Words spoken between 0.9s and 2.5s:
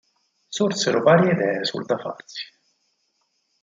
varie idee sul da farsi.